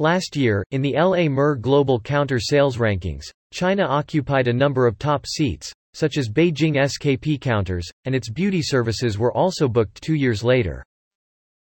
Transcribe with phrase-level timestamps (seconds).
[0.00, 4.98] Last year, in the LA Mer Global Counter Sales Rankings, China occupied a number of
[4.98, 10.14] top seats, such as Beijing SKP counters, and its beauty services were also booked two
[10.14, 10.84] years later.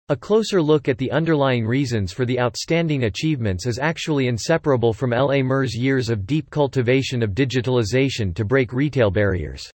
[0.08, 5.12] A closer look at the underlying reasons for the outstanding achievements is actually inseparable from
[5.12, 5.44] L.A.
[5.44, 9.70] Mer's years of deep cultivation of digitalization to break retail barriers.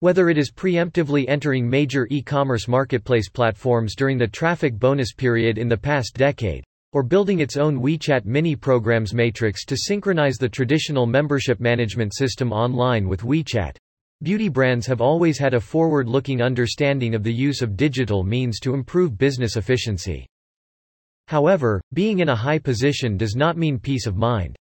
[0.00, 5.68] Whether it is preemptively entering major e-commerce marketplace platforms during the traffic bonus period in
[5.68, 11.06] the past decade, or building its own WeChat mini programs matrix to synchronize the traditional
[11.06, 13.76] membership management system online with WeChat,
[14.22, 18.72] Beauty brands have always had a forward-looking understanding of the use of digital means to
[18.72, 20.26] improve business efficiency.
[21.28, 24.56] However, being in a high position does not mean peace of mind.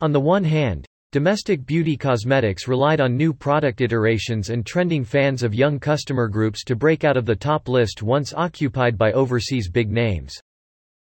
[0.00, 5.42] On the one hand, domestic beauty cosmetics relied on new product iterations and trending fans
[5.42, 9.70] of young customer groups to break out of the top list once occupied by overseas
[9.70, 10.34] big names.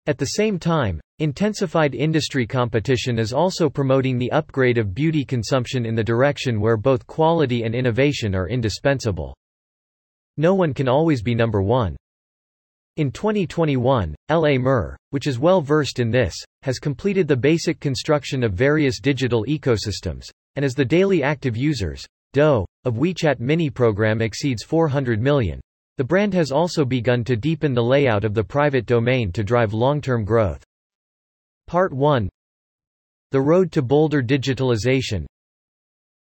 [0.06, 5.86] At the same time, intensified industry competition is also promoting the upgrade of beauty consumption
[5.86, 9.36] in the direction where both quality and innovation are indispensable.
[10.36, 11.96] No one can always be number one.
[12.98, 14.58] In 2021, L.A.
[14.58, 19.46] Mer, which is well versed in this, has completed the basic construction of various digital
[19.48, 20.26] ecosystems,
[20.56, 25.58] and as the daily active users, DAU, of WeChat mini program exceeds 400 million.
[25.96, 29.72] The brand has also begun to deepen the layout of the private domain to drive
[29.72, 30.62] long-term growth.
[31.66, 32.28] Part 1
[33.30, 35.24] The Road to Bolder Digitalization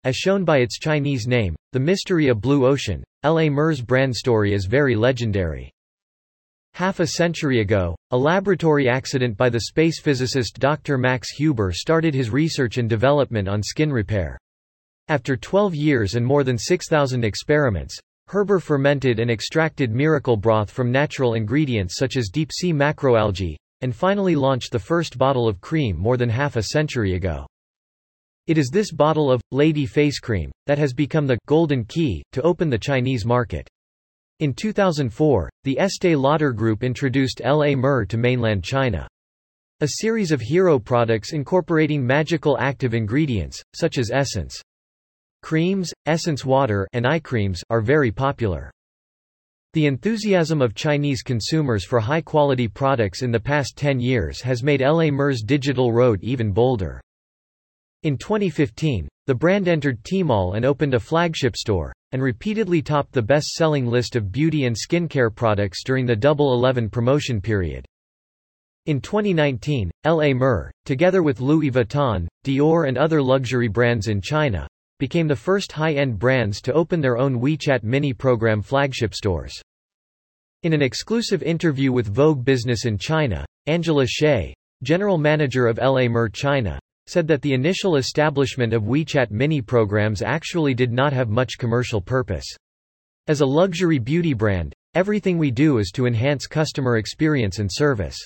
[0.05, 3.51] As shown by its Chinese name, The Mystery of Blue Ocean, L.A.
[3.51, 5.73] Mer's brand story is very legendary.
[6.75, 10.97] Half a century ago, a laboratory accident by the space physicist Dr.
[10.97, 14.39] Max Huber started his research and development on skin repair.
[15.09, 17.99] After 12 years and more than 6,000 experiments,
[18.31, 24.37] Huber fermented and extracted miracle broth from natural ingredients such as deep-sea macroalgae, and finally
[24.37, 27.47] launched the first bottle of cream more than half a century ago.
[28.47, 32.43] It is this bottle of, Lady Face Cream, that has become the golden key to
[32.43, 33.69] open the Chinese market.
[34.41, 37.75] In 2004, the Estee Lauder Group introduced L.A.
[37.75, 39.07] Mer to mainland China.
[39.81, 44.61] A series of hero products incorporating magical active ingredients, such as essence,
[45.43, 48.71] Creams, essence water and eye creams are very popular.
[49.73, 54.83] The enthusiasm of Chinese consumers for high-quality products in the past 10 years has made
[54.83, 57.01] LA Mer's digital road even bolder.
[58.03, 63.23] In 2015, the brand entered Tmall and opened a flagship store, and repeatedly topped the
[63.23, 67.87] best-selling list of beauty and skincare products during the Double 11 promotion period.
[68.87, 70.33] In 2019, L.A.
[70.33, 74.67] Mer, together with Louis Vuitton, Dior and other luxury brands in China,
[74.99, 79.61] became the first high-end brands to open their own WeChat mini program flagship stores.
[80.63, 86.09] In an exclusive interview with Vogue Business in China, Angela Hsieh, general manager of LA
[86.09, 86.79] Mer China,
[87.11, 92.01] said that the initial establishment of WeChat mini programs actually did not have much commercial
[92.01, 92.47] purpose.
[93.27, 98.17] As a luxury beauty brand, everything we do is to enhance customer experience and service.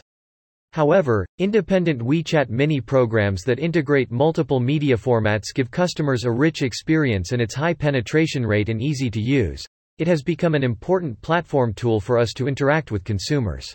[0.73, 7.33] However, independent WeChat mini programs that integrate multiple media formats give customers a rich experience
[7.33, 9.65] and its high penetration rate and easy to use.
[9.99, 13.73] It has become an important platform tool for us to interact with consumers.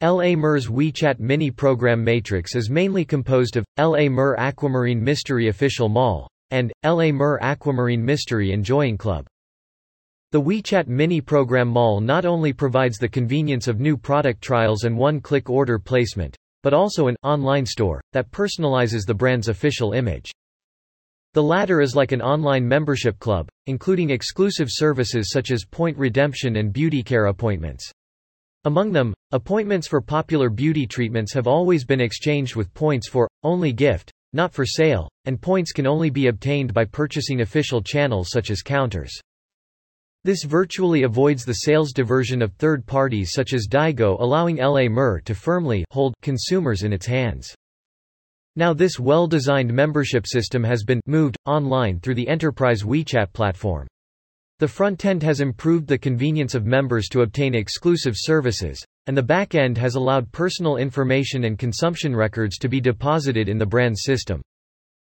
[0.00, 5.88] LA Mer's WeChat mini program matrix is mainly composed of LA Mer Aquamarine Mystery Official
[5.88, 9.26] Mall and LA Mer Aquamarine Mystery Enjoying Club.
[10.30, 14.96] The WeChat mini program mall not only provides the convenience of new product trials and
[14.96, 20.30] one-click order placement, but also an online store that personalizes the brand's official image.
[21.34, 26.54] The latter is like an online membership club, including exclusive services such as point redemption
[26.54, 27.90] and beauty care appointments.
[28.64, 33.72] Among them, appointments for popular beauty treatments have always been exchanged with points for only
[33.72, 38.50] gift, not for sale, and points can only be obtained by purchasing official channels such
[38.50, 39.12] as counters.
[40.24, 45.20] This virtually avoids the sales diversion of third parties such as Daigou allowing LA Mer
[45.20, 47.54] to firmly hold consumers in its hands.
[48.56, 53.86] Now this well-designed membership system has been moved online through the enterprise WeChat platform.
[54.60, 59.22] The front end has improved the convenience of members to obtain exclusive services, and the
[59.22, 63.96] back end has allowed personal information and consumption records to be deposited in the brand
[63.96, 64.42] system.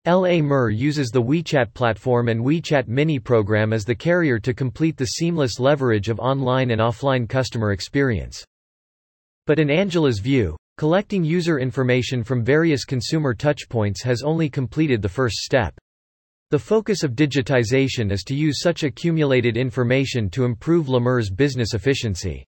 [0.05, 4.97] LA Mer uses the WeChat platform and WeChat mini program as the carrier to complete
[4.97, 8.45] the seamless leverage of online and offline customer experience.
[9.47, 15.09] But in Angela's view, collecting user information from various consumer touchpoints has only completed the
[15.09, 15.73] first step.
[16.51, 21.75] The focus of digitization is to use such accumulated information to improve La Mer's business
[21.75, 22.43] efficiency.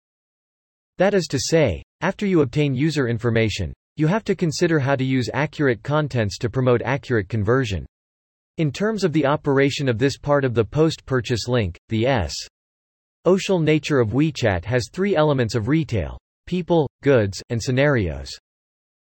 [0.99, 5.03] That is to say, after you obtain user information, you have to consider how to
[5.03, 7.87] use accurate contents to promote accurate conversion.
[8.57, 12.35] In terms of the operation of this part of the post-purchase link, the S.
[13.25, 18.29] Social nature of WeChat has three elements of retail, people, goods, and scenarios.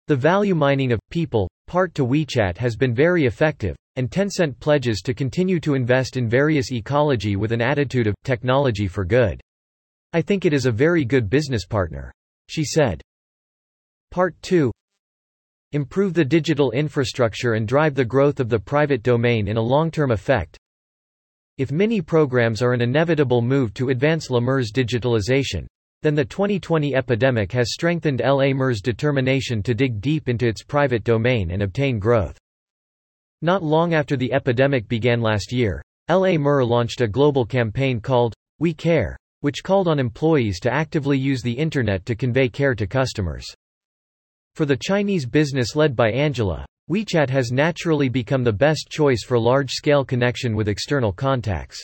[0.07, 5.01] The value mining of people part to WeChat has been very effective, and Tencent pledges
[5.03, 9.41] to continue to invest in various ecology with an attitude of technology for good.
[10.13, 12.13] I think it is a very good business partner.
[12.49, 13.03] She said.
[14.11, 14.71] Part 2
[15.73, 20.13] Improve the digital infrastructure and drive the growth of the private domain in a long-term
[20.13, 20.57] effect.
[21.59, 25.67] If mini programs are an inevitable move to advance La Mer's digitalization,
[26.05, 28.43] then the 2020 epidemic has strengthened L.
[28.43, 28.53] A.
[28.53, 32.37] Mer's determination to dig deep into its private domain and obtain growth.
[33.41, 36.27] Not long after the epidemic began last year, L.
[36.27, 36.37] A.
[36.37, 41.41] Mer launched a global campaign called, We Care, which called on employees to actively use
[41.41, 43.47] the Internet to convey care to customers.
[44.57, 49.39] For the Chinese business led by Angela, WeChat has naturally become the best choice for
[49.39, 51.83] large-scale connection with external contacts.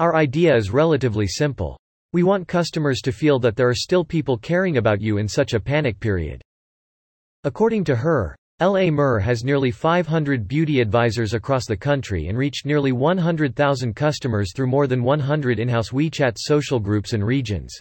[0.00, 1.78] Our idea is relatively simple.
[2.12, 5.54] We want customers to feel that there are still people caring about you in such
[5.54, 6.42] a panic period.
[7.44, 8.90] According to her, L.A.
[8.90, 14.68] Mer has nearly 500 beauty advisors across the country and reached nearly 100,000 customers through
[14.68, 17.78] more than 100 in-house WeChat social groups and regions.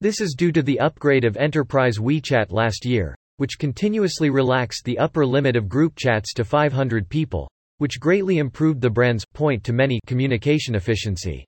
[0.00, 4.98] This is due to the upgrade of Enterprise WeChat last year, which continuously relaxed the
[4.98, 10.74] upper limit of group chats to 500 people, which greatly improved the brand's point-to-many communication
[10.74, 11.46] efficiency.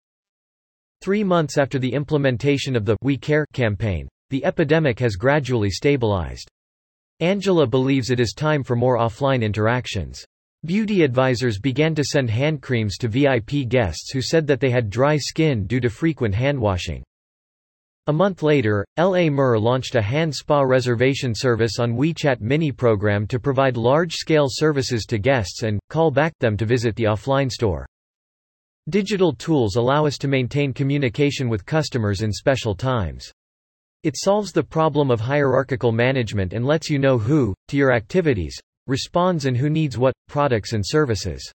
[1.00, 6.48] Three months after the implementation of the We Care campaign, the epidemic has gradually stabilized.
[7.20, 10.24] Angela believes it is time for more offline interactions.
[10.64, 14.88] Beauty advisors began to send hand creams to VIP guests who said that they had
[14.88, 17.02] dry skin due to frequent handwashing.
[18.06, 19.30] A month later, L.A.
[19.30, 25.04] Mer launched a hand spa reservation service on WeChat mini program to provide large-scale services
[25.06, 27.86] to guests and, call back them to visit the offline store.
[28.90, 33.32] Digital tools allow us to maintain communication with customers in special times.
[34.02, 38.60] It solves the problem of hierarchical management and lets you know who, to your activities,
[38.86, 41.50] responds and who needs what, products and services.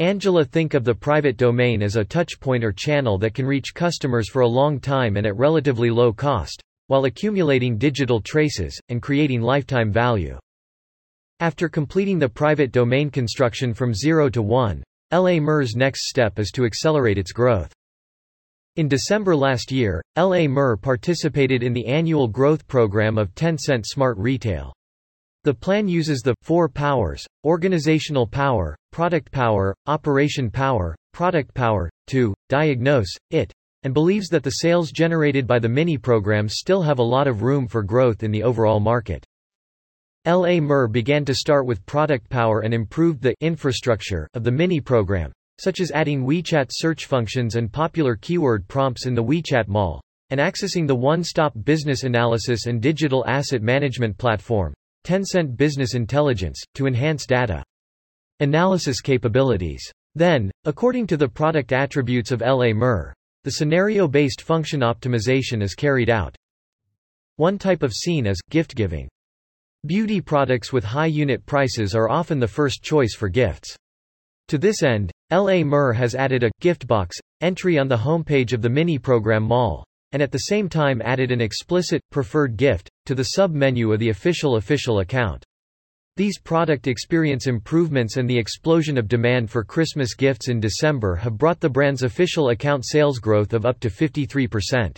[0.00, 4.28] Angela think of the private domain as a touchpoint or channel that can reach customers
[4.28, 9.40] for a long time and at relatively low cost, while accumulating digital traces, and creating
[9.40, 10.38] lifetime value.
[11.40, 16.52] After completing the private domain construction from 0 to 1, LA Mer's next step is
[16.52, 17.72] to accelerate its growth.
[18.76, 24.16] In December last year, LA Mer participated in the annual growth program of Tencent Smart
[24.18, 24.72] Retail.
[25.42, 32.32] The plan uses the four powers, organizational power, product power, operation power, product power, to
[32.48, 33.52] diagnose it,
[33.82, 37.42] and believes that the sales generated by the mini programs still have a lot of
[37.42, 39.24] room for growth in the overall market.
[40.26, 40.60] L.A.
[40.60, 45.32] Mer began to start with product power and improved the infrastructure of the mini program,
[45.58, 50.38] such as adding WeChat search functions and popular keyword prompts in the WeChat Mall, and
[50.38, 54.74] accessing the one-stop business analysis and digital asset management platform,
[55.04, 57.64] Tencent Business Intelligence, to enhance data
[58.40, 59.90] analysis capabilities.
[60.16, 66.10] Then, according to the product attributes of LA Mer, the scenario-based function optimization is carried
[66.10, 66.36] out.
[67.36, 69.08] One type of scene is gift giving.
[69.86, 73.74] Beauty products with high unit prices are often the first choice for gifts.
[74.48, 78.60] To this end, LA Mer has added a gift box entry on the homepage of
[78.60, 79.82] the mini program mall,
[80.12, 84.10] and at the same time added an explicit preferred gift to the sub-menu of the
[84.10, 85.42] official official account.
[86.18, 91.38] These product experience improvements and the explosion of demand for Christmas gifts in December have
[91.38, 94.94] brought the brand's official account sales growth of up to 53%.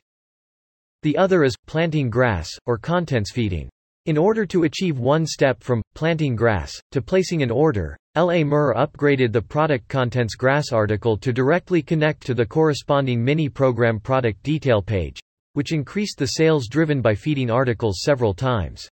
[1.02, 3.70] The other is planting grass or contents feeding.
[4.04, 8.74] In order to achieve one step from planting grass to placing an order, LA Mer
[8.74, 14.42] upgraded the product contents grass article to directly connect to the corresponding mini program product
[14.42, 15.20] detail page,
[15.52, 18.88] which increased the sales driven by feeding articles several times.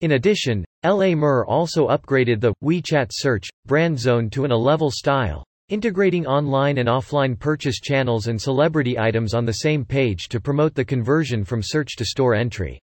[0.00, 4.92] In addition, LA Mer also upgraded the WeChat search brand zone to an A level
[4.92, 10.38] style, integrating online and offline purchase channels and celebrity items on the same page to
[10.38, 12.78] promote the conversion from search to store entry.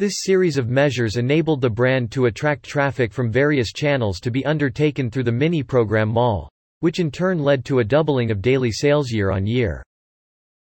[0.00, 4.42] This series of measures enabled the brand to attract traffic from various channels to be
[4.46, 9.10] undertaken through the mini-program mall, which in turn led to a doubling of daily sales
[9.10, 9.84] year on year.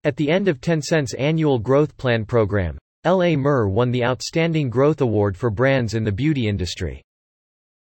[0.05, 3.37] At the end of Tencent's annual growth plan program, L.A.
[3.37, 7.03] Mer won the Outstanding Growth Award for brands in the beauty industry.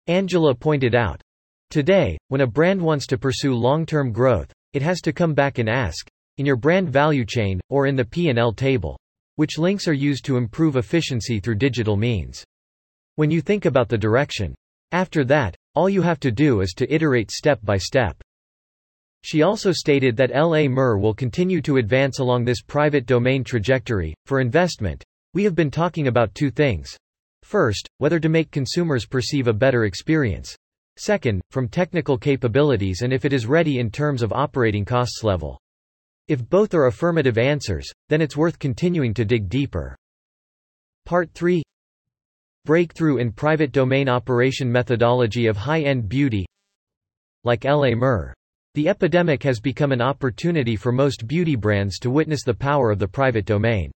[0.08, 1.22] Angela pointed out,
[1.70, 5.70] Today, when a brand wants to pursue long-term growth, it has to come back and
[5.70, 6.06] ask,
[6.38, 8.98] in your brand value chain, or in the P&L table,
[9.36, 12.44] which links are used to improve efficiency through digital means.
[13.16, 14.56] When you think about the direction.
[14.92, 18.22] After that, all you have to do is to iterate step by step.
[19.24, 24.14] She also stated that LA Mer will continue to advance along this private domain trajectory.
[24.26, 26.96] For investment, we have been talking about two things.
[27.44, 30.56] First, whether to make consumers perceive a better experience.
[30.98, 35.60] Second, from technical capabilities and if it is ready in terms of operating costs level.
[36.28, 39.96] If both are affirmative answers, then it's worth continuing to dig deeper.
[41.06, 41.62] Part 3
[42.66, 46.46] Breakthrough in private domain operation methodology of high-end beauty
[47.44, 47.94] Like L.A.
[47.94, 48.34] Mer.
[48.76, 53.00] The epidemic has become an opportunity for most beauty brands to witness the power of
[53.00, 53.92] the private domain.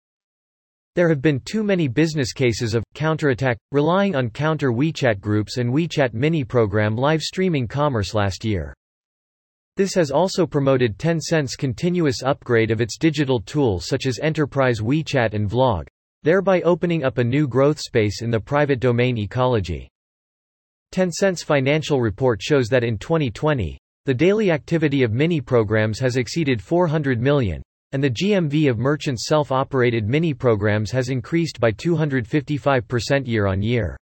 [0.95, 5.71] There have been too many business cases of counterattack, relying on counter WeChat groups and
[5.71, 8.73] WeChat mini program live streaming commerce last year.
[9.77, 15.35] This has also promoted Tencent's continuous upgrade of its digital tools such as Enterprise WeChat
[15.35, 15.89] and Vlog,
[16.23, 19.89] thereby opening up a new growth space in the private domain ecology.
[20.93, 27.21] Tencent's financial report shows that in 2020, the daily activity of mini-programs has exceeded 400
[27.21, 33.97] million, and the GMV of merchants' self-operated mini-programs has increased by 255% year-on-year.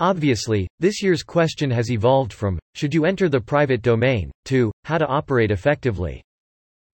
[0.00, 4.98] Obviously, this year's question has evolved from, should you enter the private domain, to, how
[4.98, 6.20] to operate effectively.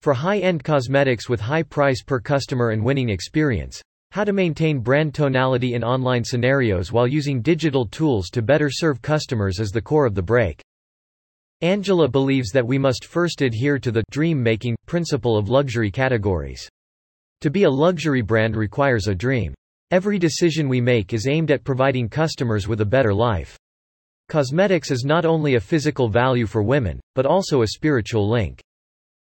[0.03, 3.81] For high-end cosmetics with high price per customer and winning experience,
[4.11, 9.01] how to maintain brand tonality in online scenarios while using digital tools to better serve
[9.01, 10.61] customers is the core of the break.
[11.61, 16.67] Angela believes that we must first adhere to the dream-making principle of luxury categories.
[17.41, 19.53] To be a luxury brand requires a dream.
[19.91, 23.57] Every decision we make is aimed at providing customers with a better life.
[24.29, 28.61] Cosmetics is not only a physical value for women, but also a spiritual link.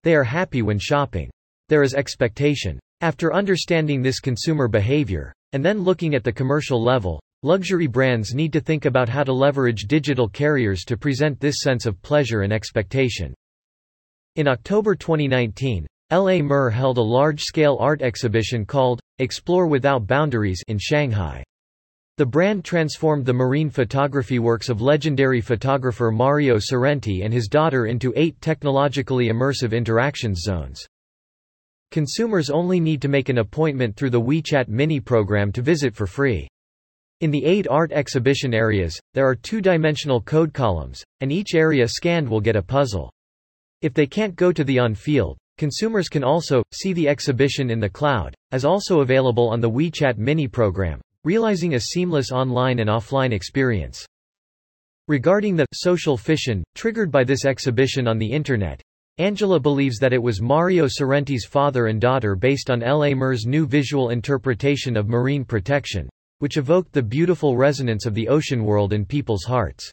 [0.04, 1.32] They are happy when shopping.
[1.70, 2.80] There is expectation.
[3.02, 8.54] After understanding this consumer behavior, and then looking at the commercial level, luxury brands need
[8.54, 12.54] to think about how to leverage digital carriers to present this sense of pleasure and
[12.54, 13.34] expectation.
[14.36, 16.40] In October 2019, L.A.
[16.40, 21.44] Mer held a large-scale art exhibition called, Explore Without Boundaries in Shanghai.
[22.18, 27.86] The brand transformed the marine photography works of legendary photographer Mario Sorrenti and his daughter
[27.86, 30.84] into eight technologically immersive interaction zones.
[31.92, 36.08] Consumers only need to make an appointment through the WeChat mini program to visit for
[36.08, 36.48] free.
[37.20, 42.28] In the eight art exhibition areas, there are two-dimensional code columns, and each area scanned
[42.28, 43.12] will get a puzzle.
[43.84, 47.88] If they can't go to the on-field, Consumers can also, see the exhibition in the
[47.88, 53.32] cloud, as also available on the WeChat mini program, realizing a seamless online and offline
[53.32, 54.04] experience.
[55.08, 58.82] Regarding the social fission triggered by this exhibition on the Internet,
[59.20, 63.04] Angela believes that it was Mario Sorrenti's father and daughter based on L.
[63.04, 63.14] A.
[63.14, 68.64] Mer's new visual interpretation of marine protection, which evoked the beautiful resonance of the ocean
[68.64, 69.92] world in people's hearts.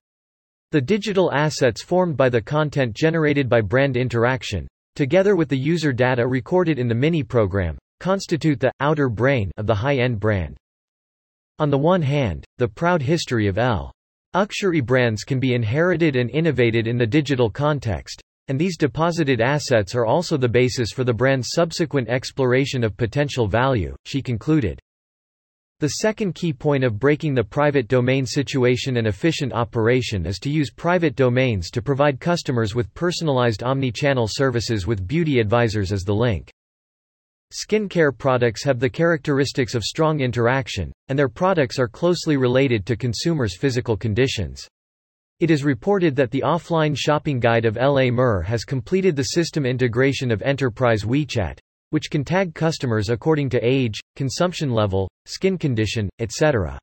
[0.70, 4.66] The digital assets formed by the content generated by brand interaction,
[4.98, 9.74] together with the user data recorded in the mini-program, constitute the outer brain of the
[9.74, 10.56] high-end brand.
[11.60, 13.92] On the one hand, the proud history of L.
[14.34, 19.94] Luxury brands can be inherited and innovated in the digital context, and these deposited assets
[19.94, 24.80] are also the basis for the brand's subsequent exploration of potential value, she concluded.
[25.80, 30.50] The second key point of breaking the private domain situation and efficient operation is to
[30.50, 36.12] use private domains to provide customers with personalized omni-channel services with beauty advisors as the
[36.12, 36.50] link.
[37.52, 42.96] Skincare products have the characteristics of strong interaction, and their products are closely related to
[42.96, 44.66] consumers' physical conditions.
[45.38, 49.64] It is reported that the offline shopping guide of LA Mer has completed the system
[49.64, 56.08] integration of enterprise WeChat, which can tag customers according to age, consumption level, skin condition,
[56.18, 56.78] etc.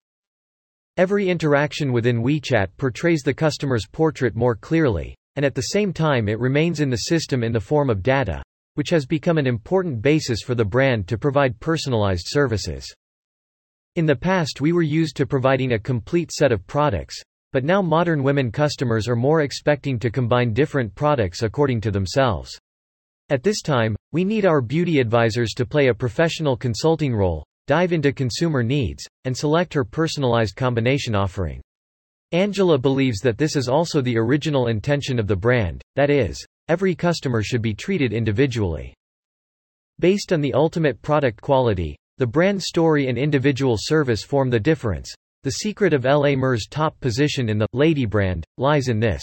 [0.97, 6.29] Every interaction within WeChat portrays the customer's portrait more clearly, and at the same time
[6.29, 8.41] it remains in the system in the form of data,
[8.75, 12.85] which has become an important basis for the brand to provide personalized services.
[13.95, 17.21] In the past we were used to providing a complete set of products,
[17.53, 22.57] but now modern women customers are more expecting to combine different products according to themselves.
[23.29, 27.93] At this time, we need our beauty advisors to play a professional consulting role, dive
[27.93, 31.61] into consumer needs, and select her personalized combination offering.
[32.31, 36.95] Angela believes that this is also the original intention of the brand, that is, every
[36.95, 38.93] customer should be treated individually.
[39.99, 45.13] Based on the ultimate product quality, the brand story and individual service form the difference.
[45.43, 46.35] The secret of L.A.
[46.35, 49.21] Mer's top position in the lady brand lies in this.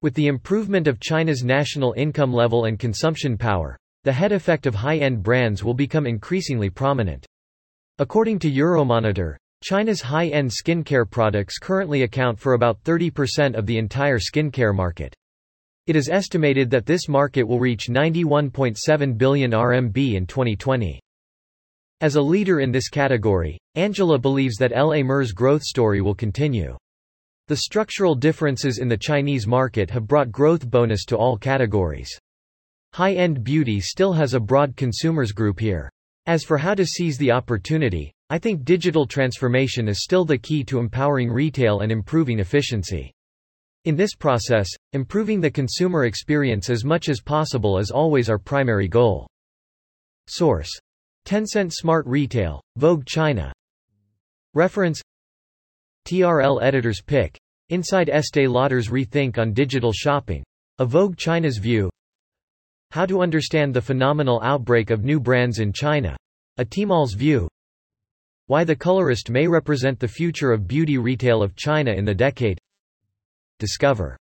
[0.00, 4.76] With the improvement of China's national income level and consumption power, the head effect of
[4.76, 7.26] high-end brands will become increasingly prominent.
[7.98, 14.20] According to Euromonitor, China's high-end skincare products currently account for about 30% of the entire
[14.20, 15.16] skincare market.
[15.88, 21.00] It is estimated that this market will reach 91.7 billion RMB in 2020.
[22.00, 26.76] As a leader in this category, Angela believes that LA Mer's growth story will continue.
[27.48, 32.10] The structural differences in the Chinese market have brought growth bonus to all categories.
[32.92, 35.90] High-end beauty still has a broad consumers group here.
[36.26, 40.62] As for how to seize the opportunity, I think digital transformation is still the key
[40.64, 43.10] to empowering retail and improving efficiency.
[43.86, 48.88] In this process, improving the consumer experience as much as possible is always our primary
[48.88, 49.26] goal.
[50.26, 50.68] Source.
[51.24, 53.50] Tencent Smart Retail, Vogue China.
[54.52, 55.00] Reference
[56.08, 57.38] TRL Editor's Pick.
[57.68, 60.42] Inside Estee Lauder's Rethink on Digital Shopping.
[60.78, 61.90] A Vogue China's View.
[62.92, 66.16] How to understand the phenomenal outbreak of new brands in China.
[66.56, 67.46] A Tmall's View.
[68.46, 72.58] Why the colorist may represent the future of beauty retail of China in the decade.
[73.58, 74.16] Discover.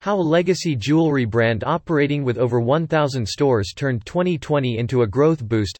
[0.00, 5.44] How a legacy jewelry brand operating with over 1,000 stores turned 2020 into a growth
[5.44, 5.78] boost.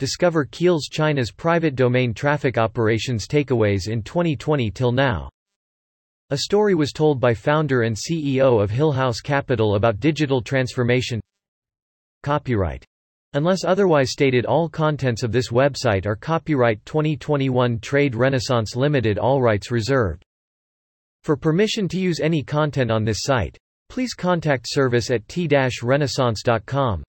[0.00, 5.30] Discover Kiehl's China's private domain traffic operations takeaways in 2020 till now.
[6.30, 11.20] A story was told by founder and CEO of Hillhouse Capital about digital transformation.
[12.24, 12.84] Copyright
[13.34, 19.42] Unless otherwise stated all contents of this website are copyright 2021 Trade Renaissance Limited all
[19.42, 20.24] rights reserved.
[21.22, 23.56] For permission to use any content on this site,
[23.88, 27.04] please contact service at t-renaissance.com.